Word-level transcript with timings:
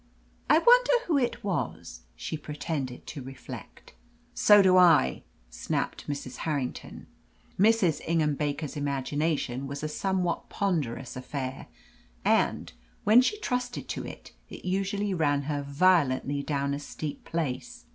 "I 0.49 0.57
wonder 0.57 0.93
who 1.05 1.19
it 1.19 1.43
was," 1.43 1.99
she 2.15 2.35
pretended 2.35 3.05
to 3.05 3.21
reflect. 3.21 3.93
"So 4.33 4.63
do 4.63 4.75
I," 4.75 5.21
snapped 5.51 6.07
Mrs. 6.09 6.37
Harrington. 6.37 7.05
Mrs. 7.59 8.01
Ingham 8.07 8.33
Baker's 8.33 8.75
imagination 8.75 9.67
was 9.67 9.83
a 9.83 9.87
somewhat 9.87 10.49
ponderous 10.49 11.15
affair, 11.15 11.67
and, 12.25 12.73
when 13.03 13.21
she 13.21 13.37
trusted 13.41 13.87
to 13.89 14.03
it, 14.03 14.31
it 14.49 14.65
usually 14.65 15.13
ran 15.13 15.43
her 15.43 15.61
violently 15.61 16.41
down 16.41 16.73
a 16.73 16.79
steep 16.79 17.23
place. 17.23 17.85